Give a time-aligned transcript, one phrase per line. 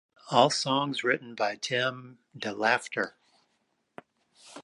[0.31, 3.13] All songs written by Tim DeLaughter.